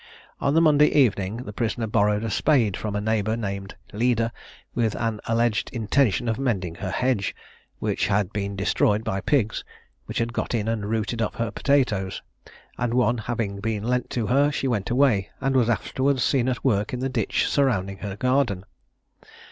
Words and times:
On 0.39 0.55
the 0.55 0.61
Monday 0.61 0.87
evening 0.87 1.37
the 1.43 1.53
prisoner 1.53 1.85
borrowed 1.85 2.23
a 2.23 2.31
spade 2.31 2.75
from 2.75 2.95
a 2.95 2.99
neighbour 3.01 3.37
named 3.37 3.75
Leeder, 3.93 4.31
with 4.73 4.95
an 4.95 5.21
alleged 5.27 5.69
intention 5.71 6.27
of 6.27 6.39
mending 6.39 6.73
her 6.73 6.89
hedge, 6.89 7.35
which 7.77 8.07
had 8.07 8.33
been 8.33 8.55
destroyed 8.55 9.03
by 9.03 9.21
pigs, 9.21 9.63
which 10.07 10.17
had 10.17 10.33
got 10.33 10.55
in 10.55 10.67
and 10.67 10.89
rooted 10.89 11.21
up 11.21 11.35
her 11.35 11.51
potatoes; 11.51 12.19
and 12.79 12.95
one 12.95 13.19
having 13.19 13.59
been 13.59 13.83
lent 13.83 14.09
to 14.09 14.25
her, 14.25 14.49
she 14.51 14.67
went 14.67 14.89
away, 14.89 15.29
and 15.39 15.55
was 15.55 15.69
afterwards 15.69 16.23
seen 16.23 16.49
at 16.49 16.65
work 16.65 16.93
in 16.95 16.99
the 16.99 17.07
ditch 17.07 17.45
surrounding 17.47 17.99
her 17.99 18.15
garden. 18.15 18.63